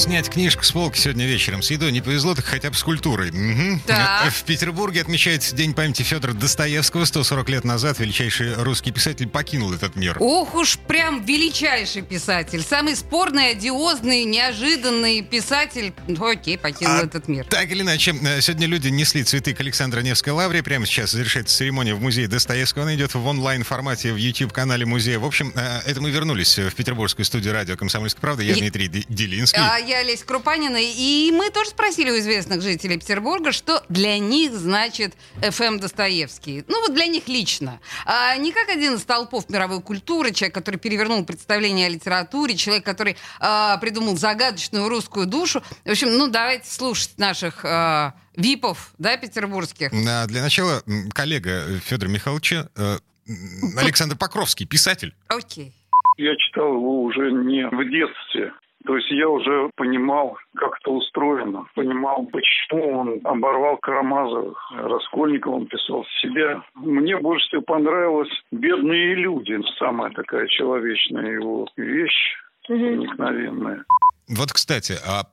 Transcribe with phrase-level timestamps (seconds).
[0.00, 1.60] снять книжку с полки сегодня вечером.
[1.62, 3.28] С едой не повезло, так хотя бы с культурой.
[3.30, 3.82] Угу.
[3.86, 4.32] Так.
[4.32, 7.04] В Петербурге отмечается День памяти Федора Достоевского.
[7.04, 10.16] 140 лет назад величайший русский писатель покинул этот мир.
[10.18, 12.62] Ох уж прям величайший писатель.
[12.62, 15.92] Самый спорный, одиозный, неожиданный писатель.
[16.18, 17.44] Окей, покинул А этот мир.
[17.44, 20.62] Так или иначе, э, сегодня люди несли цветы к Александра Невской лавре.
[20.62, 22.84] Прямо сейчас завершается церемония в музее Достоевского.
[22.84, 25.18] Она идет в онлайн-формате в YouTube-канале музея.
[25.18, 28.42] В общем, э, это мы вернулись в петербургскую студию радио «Комсомольская правда».
[28.42, 29.60] Я И- Дмитрий Делинский.
[29.60, 34.52] А я Лесь Крупанина, и мы тоже спросили у известных жителей Петербурга, что для них
[34.52, 36.64] значит ФМ Достоевский.
[36.68, 37.80] Ну вот для них лично.
[38.06, 42.84] А не как один из толпов мировой культуры, человек, который перевернул представление о литературе, человек,
[42.84, 45.60] который а, придумал загадочную русскую душу.
[45.84, 49.90] В общем, ну давайте слушать наших а, випов, да, петербургских.
[49.92, 55.16] А, Для начала коллега Федора Михайловича, э, м, Александр Покровский, писатель.
[55.26, 55.72] Окей.
[56.16, 58.52] Я читал его уже не в детстве.
[58.86, 65.66] То есть я уже понимал, как это устроено, понимал, почему он оборвал Карамазовых, Раскольников он
[65.66, 66.62] писал себя.
[66.74, 72.36] Мне больше всего понравилось «Бедные люди», самая такая человечная его вещь,
[72.66, 73.84] проникновенная.
[74.28, 75.24] Вот, кстати, а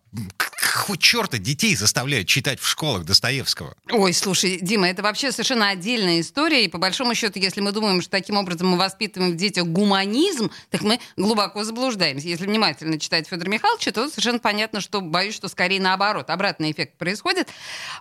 [0.71, 3.75] какого черта детей заставляют читать в школах Достоевского?
[3.91, 6.65] Ой, слушай, Дима, это вообще совершенно отдельная история.
[6.65, 10.51] И по большому счету, если мы думаем, что таким образом мы воспитываем в детях гуманизм,
[10.69, 12.27] так мы глубоко заблуждаемся.
[12.27, 16.29] Если внимательно читать Федора Михайловича, то совершенно понятно, что боюсь, что скорее наоборот.
[16.29, 17.47] Обратный эффект происходит.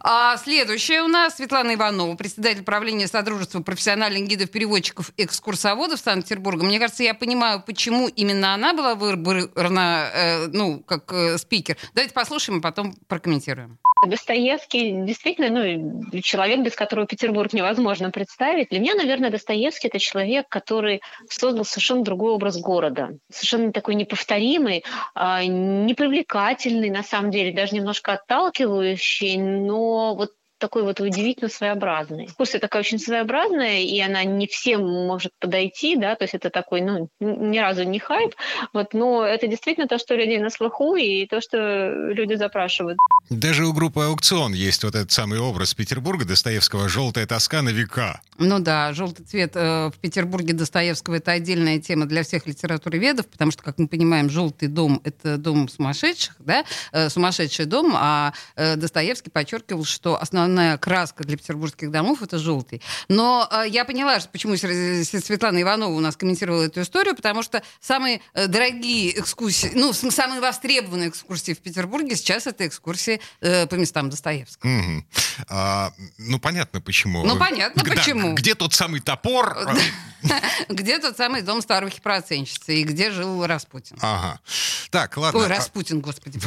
[0.01, 6.65] А следующая у нас Светлана Иванова, председатель правления Содружества профессиональных гидов, переводчиков, экскурсоводов Санкт-Петербурга.
[6.65, 11.77] Мне кажется, я понимаю, почему именно она была выбрана, э, ну, как э, спикер.
[11.95, 13.79] Давайте послушаем, а потом прокомментируем.
[14.05, 18.69] Достоевский действительно ну, человек, без которого Петербург невозможно представить.
[18.69, 23.17] Для меня, наверное, Достоевский— это человек, который создал совершенно другой образ города.
[23.31, 24.85] Совершенно такой неповторимый,
[25.15, 30.31] а, непривлекательный, на самом деле, даже немножко отталкивающий, но вот
[30.67, 32.25] такой вот удивительно своеобразный.
[32.25, 36.81] Экскурсия такая очень своеобразная, и она не всем может подойти, да, то есть это такой,
[36.81, 38.35] ну, ни разу не хайп,
[38.73, 42.99] вот, но это действительно то, что людей на слуху, и то, что люди запрашивают.
[43.31, 48.21] Даже у группы «Аукцион» есть вот этот самый образ Петербурга Достоевского «Желтая тоска на века».
[48.39, 53.53] Ну да, желтый цвет э, в Петербурге Достоевского это отдельная тема для всех литературоведов, потому
[53.53, 58.75] что, как мы понимаем, желтый дом это дом сумасшедших, да, э, сумасшедший дом, а э,
[58.75, 60.21] Достоевский подчеркивал, что
[60.57, 62.81] основная краска для петербургских домов это желтый.
[63.09, 67.63] Но э, я поняла, что почему Светлана Иванова у нас комментировала эту историю, потому что
[67.81, 73.75] самые э, дорогие экскурсии, ну, самые востребованные экскурсии в Петербурге сейчас это экскурсии э, по
[73.75, 74.71] местам Достоевского.
[74.71, 75.07] Мгм.
[75.49, 77.25] А, ну, понятно почему.
[77.25, 78.35] Ну, понятно, Да, почему.
[78.35, 79.59] Где тот самый топор?
[80.69, 83.97] Где тот самый дом старухи процентщицы и где жил Распутин?
[84.01, 84.41] Ага.
[84.91, 85.41] Так, ладно.
[85.41, 86.41] Ой, Распутин, господи,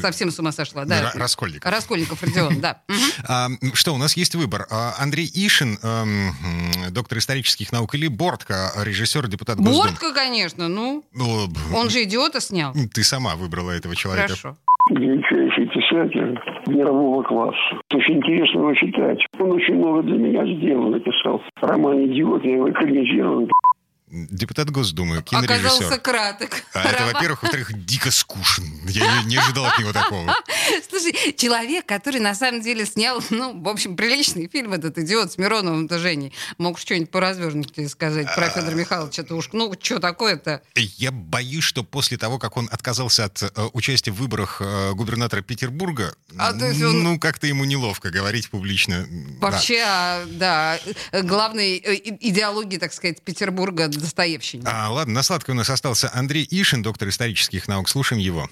[0.00, 0.84] совсем с ума сошла.
[0.84, 1.12] Да.
[1.12, 1.70] Ра- Раскольников.
[1.70, 2.82] Раскольников Родион, да.
[3.74, 4.66] Что, у нас есть выбор.
[4.70, 5.78] А, Андрей Ишин,
[6.90, 9.90] доктор исторических наук, или Бортко, режиссер, депутат Госдумы?
[9.90, 12.74] Бортко, конечно, ну, Ну, он же идиота снял.
[12.92, 14.28] Ты сама выбрала этого человека.
[14.28, 14.56] Хорошо.
[14.90, 17.80] Величайший писатель мирового класса.
[17.94, 19.24] Очень интересно его читать.
[19.38, 21.42] Он очень много для меня сделал, написал.
[21.60, 23.48] Роман «Идиот», я его экранизировал.
[24.14, 26.00] Депутат Госдумы, Оказался кинорежиссер.
[26.00, 26.50] краток.
[26.74, 27.42] А это, Роман- во-первых.
[27.42, 28.86] Во-вторых, дико скучен.
[28.86, 30.36] Я не, не ожидал от него такого.
[30.90, 35.38] Слушай, человек, который на самом деле снял, ну, в общем, приличный фильм, этот идиот с
[35.38, 36.34] Мироновым-то Женей.
[36.58, 39.22] Мог что-нибудь поразвернутее сказать про Федора Михайловича.
[39.22, 40.60] Это уж, ну, что такое-то?
[40.74, 45.40] Я боюсь, что после того, как он отказался от э, участия в выборах э, губернатора
[45.40, 49.06] Петербурга, А, он- ну, как-то ему неловко говорить публично.
[49.40, 50.78] Вообще, а, да,
[51.12, 54.64] э, главной идеологии, так сказать, Петербурга Достоевщине.
[54.66, 57.88] А, ладно, на сладкое у нас остался Андрей Ишин, доктор исторических наук.
[57.88, 58.48] Слушаем его.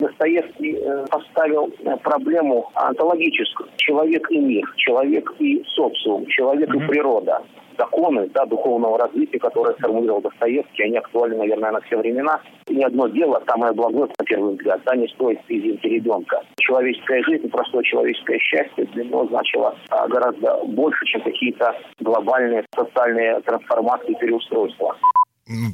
[0.00, 3.68] Достоевский э, поставил э, проблему онтологическую.
[3.78, 7.42] Человек и мир, человек и социум, человек и природа.
[7.76, 12.40] Законы да, духовного развития, которые сформулировал Достоевский, они актуальны, наверное, на все времена.
[12.66, 16.42] И ни одно дело, самое благое, на первый взгляд, да, не стоит извинки ребенка.
[16.68, 22.62] Человеческая жизнь и простое человеческое счастье для него значило а, гораздо больше, чем какие-то глобальные
[22.76, 24.94] социальные трансформации и переустройства.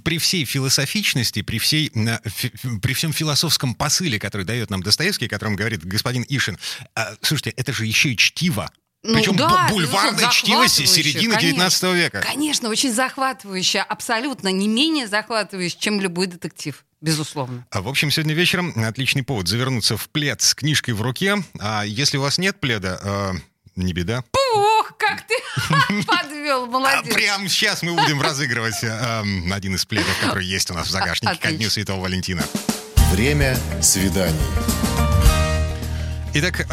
[0.05, 1.91] При всей философичности, при, всей,
[2.27, 6.59] фи- при всем философском посыле, который дает нам Достоевский, о котором говорит господин Ишин,
[6.95, 8.71] а, слушайте, это же еще и чтиво.
[9.07, 11.41] Ну Причем да, бу- бульварное чтиво середины конечно.
[11.41, 12.21] 19 века.
[12.27, 17.67] Конечно, очень захватывающе, абсолютно не менее захватывающе, чем любой детектив, безусловно.
[17.71, 21.37] А, В общем, сегодня вечером отличный повод завернуться в плед с книжкой в руке.
[21.61, 23.33] А если у вас нет пледа, э,
[23.77, 24.25] не беда.
[24.55, 25.35] Ох, как ты
[26.07, 27.13] подвел, А молодец.
[27.15, 30.91] прямо сейчас мы будем разыгрывать э, эм, один из пледов, который есть у нас в
[30.91, 31.59] загашнике ко Отлично.
[31.59, 32.43] Дню Святого Валентина.
[33.13, 34.41] Время свиданий.
[36.37, 36.67] Итак,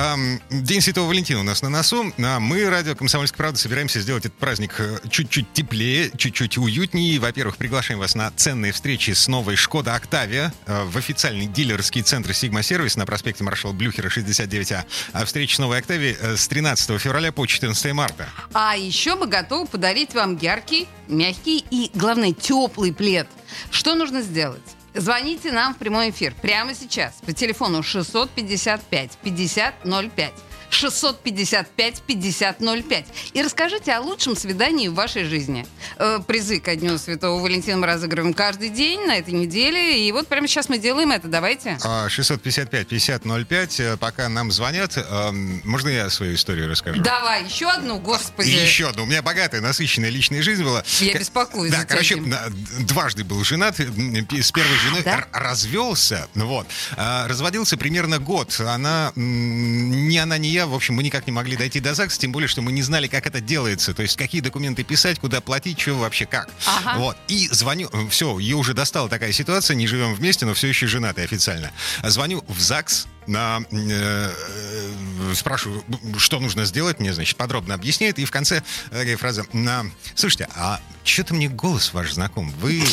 [0.50, 2.12] День Святого Валентина у нас на носу.
[2.18, 7.20] А Мы, радио «Комсомольская правда», собираемся сделать этот праздник э, чуть-чуть теплее, чуть-чуть уютнее.
[7.20, 12.34] Во-первых, приглашаем вас на ценные встречи с новой «Шкода Октавия» э, в официальный дилерский центр
[12.34, 14.84] «Сигма Сервис» на проспекте маршала Блюхера, 69А.
[15.14, 18.30] А встреча с новой «Октавией» э, с 13 февраля по 14 марта.
[18.54, 23.28] А еще мы готовы подарить вам яркий, мягкий и, главное, теплый плед.
[23.70, 24.64] Что нужно сделать?
[24.94, 30.34] Звоните нам в прямой эфир прямо сейчас по телефону 655 5005.
[30.72, 33.06] 655 5005.
[33.34, 35.66] И расскажите о лучшем свидании в вашей жизни.
[35.98, 40.08] Э, призы ко Дню Святого Валентина мы разыгрываем каждый день на этой неделе.
[40.08, 41.28] И вот прямо сейчас мы делаем это.
[41.28, 41.78] Давайте.
[41.84, 43.80] А, 655-5005.
[43.80, 47.02] э, Пока нам звонят, эм, можно я свою историю расскажу?
[47.02, 48.50] Давай, еще одну, господи.
[48.50, 49.04] И еще одну.
[49.04, 50.84] У меня богатая, насыщенная личная жизнь была.
[51.00, 52.48] Я беспокоюсь Да, короче, да,
[52.80, 53.80] дважды был женат.
[53.80, 55.28] м, С первой женой Да?
[55.32, 56.28] развелся.
[56.36, 56.68] Вот.
[56.98, 58.60] А, Разводился примерно год.
[58.60, 62.32] Она, ни она, ни я, в общем, мы никак не могли дойти до ЗАГСа, тем
[62.32, 63.94] более, что мы не знали, как это делается.
[63.94, 66.50] То есть, какие документы писать, куда платить, что вообще как.
[66.66, 66.98] Ага.
[66.98, 67.18] Вот.
[67.28, 71.22] И звоню, все, ее уже достала такая ситуация, не живем вместе, но все еще женаты
[71.22, 71.72] официально.
[72.04, 75.84] Звоню в ЗАГС, на, э, э, спрашиваю,
[76.18, 79.86] что нужно сделать, мне, значит, подробно объясняет, и в конце такая фраза, на,
[80.16, 82.84] слушайте, а что-то мне голос ваш знаком, вы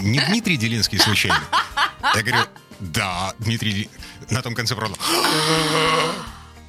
[0.00, 1.42] не Дмитрий Делинский случайно?
[2.14, 2.46] Я говорю,
[2.80, 3.90] да, Дмитрий, Ди-».
[4.30, 4.96] на том конце провода.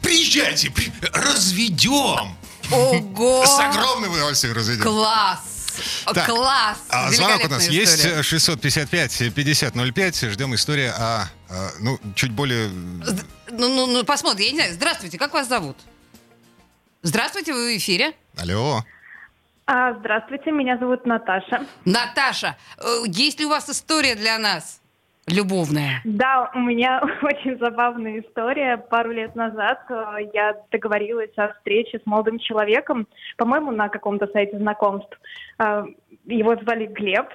[0.09, 2.35] Приезжайте, при- разведем!
[2.71, 3.45] Ого!
[3.45, 4.81] С огромным удовольствием разведем.
[4.81, 5.83] Класс!
[6.11, 6.79] Так, Класс!
[6.89, 9.29] А звонок у нас Великолепная есть история.
[9.29, 10.29] 655-5005.
[10.31, 12.69] Ждем история о, э, ну, чуть более...
[12.69, 14.45] Ну, ну, ну, посмотрим.
[14.45, 14.73] Я не знаю.
[14.73, 15.77] Здравствуйте, как вас зовут?
[17.03, 18.15] Здравствуйте, вы в эфире.
[18.35, 18.83] Алло.
[19.67, 21.67] А, здравствуйте, меня зовут Наташа.
[21.85, 24.81] Наташа, э, есть ли у вас история для нас?
[25.29, 26.01] Любовная.
[26.03, 28.77] Да, у меня очень забавная история.
[28.77, 34.57] Пару лет назад э, я договорилась о встрече с молодым человеком, по-моему, на каком-то сайте
[34.57, 35.19] знакомств.
[35.59, 35.85] Э,
[36.25, 37.27] Его звали Глеб.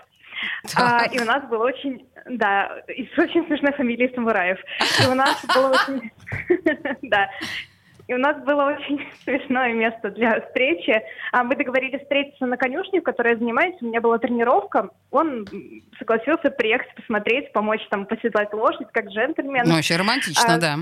[0.75, 4.58] А, и у нас было очень, да, и с очень смешной фамилией Самураев.
[5.02, 6.11] И у нас было очень,
[7.02, 7.31] да,
[8.06, 11.03] и у нас было очень смешное место для встречи.
[11.33, 13.77] А мы договорились встретиться на конюшне, в которой я занимаюсь.
[13.81, 14.91] У меня была тренировка.
[15.11, 15.47] Он
[15.99, 19.65] согласился приехать посмотреть, помочь там поседлать лошадь, как джентльмен.
[19.67, 20.77] Ну, вообще романтично, А, да.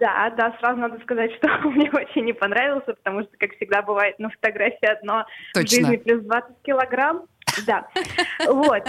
[0.00, 3.82] Да, да, сразу надо сказать, что он мне очень не понравился, потому что, как всегда
[3.82, 5.76] бывает, на фотографии одно в Точно.
[5.76, 7.24] жизни плюс 20 килограмм.
[7.66, 7.86] Да,
[8.46, 8.84] вот.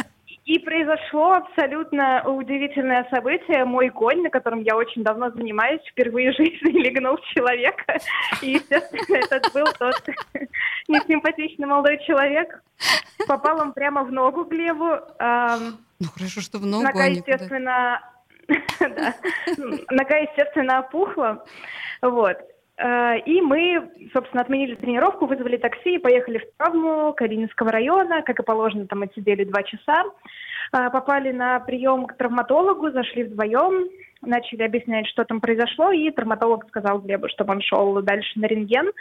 [0.51, 3.63] И произошло абсолютно удивительное событие.
[3.63, 7.98] Мой конь, на котором я очень давно занимаюсь, впервые в жизни легнул человека.
[8.42, 10.03] И, естественно, этот был тот
[10.89, 12.62] несимпатичный молодой человек.
[13.30, 15.00] Попал он прямо в ногу Глебу.
[16.01, 17.31] Ну, хорошо, что в ногу, Нога, а не куда.
[17.31, 18.01] естественно,
[18.81, 19.15] да.
[19.89, 21.45] нога, естественно, опухла.
[22.01, 22.38] Вот.
[22.81, 28.22] Э, И мы, собственно, отменили тренировку, вызвали такси и поехали в травму Калининского района.
[28.24, 30.06] Как и положено, там отсидели два часа.
[30.74, 33.88] Э, Попали на прием к травматологу, зашли вдвоем,
[34.21, 38.92] начали объяснять, что там произошло, и травматолог сказал Глебу, чтобы он шел дальше на рентген.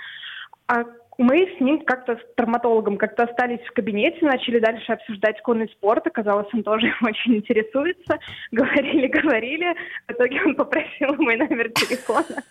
[0.67, 0.85] А
[1.21, 6.07] мы с ним как-то, с травматологом, как-то остались в кабинете, начали дальше обсуждать конный спорт.
[6.07, 8.19] Оказалось, он тоже очень интересуется.
[8.51, 9.77] Говорили, говорили.
[10.09, 12.43] В итоге он попросил мой номер телефона.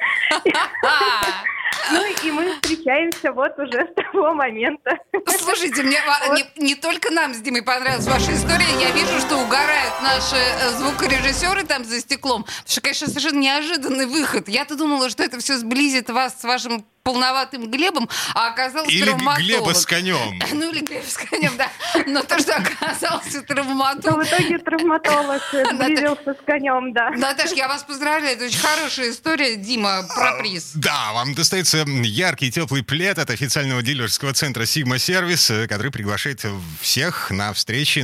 [1.91, 4.97] Ну и мы встречаемся вот уже с того момента.
[5.27, 5.97] Слушайте, мне
[6.33, 8.67] не, не только нам с Димой понравилась ваша история.
[8.79, 12.43] Я вижу, что угорают наши э, звукорежиссеры там за стеклом.
[12.43, 14.47] Потому что, конечно, совершенно неожиданный выход.
[14.47, 19.39] Я-то думала, что это все сблизит вас с вашим полноватым Глебом, а оказался Или травматолог.
[19.39, 20.39] Глеба с конем.
[20.53, 21.71] Ну, или Глеб с конем, да.
[22.05, 24.27] Но то, что оказался Но травматолог.
[24.27, 27.09] в итоге травматолог сблизился с конем, да.
[27.11, 28.35] Наташ, я вас поздравляю.
[28.35, 30.73] Это очень хорошая история, Дима, про приз.
[30.75, 36.45] Да, вам достается яркий теплый плед от официального дилерского центра Sigma Service, э, который приглашает
[36.79, 37.99] всех на встречи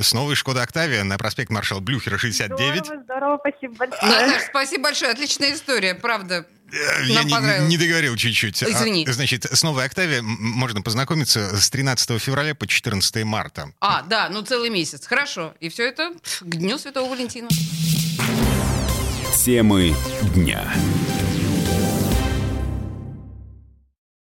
[0.00, 2.86] с новой Шкода Октавия на проспект Маршал Блюхера 69.
[2.86, 4.12] Здорово, здорово, спасибо большое.
[4.12, 5.10] Наташ, спасибо большое.
[5.10, 6.46] Отличная история, правда.
[6.72, 8.62] Э, Я не, не договорил чуть-чуть.
[8.62, 9.06] А, Извини.
[9.06, 13.72] Значит, с новой Октавией можно познакомиться с 13 февраля по 14 марта.
[13.80, 15.06] А, да, ну целый месяц.
[15.06, 15.54] Хорошо.
[15.60, 17.48] И все это к Дню Святого Валентина.
[19.44, 19.94] Темы
[20.34, 20.72] дня.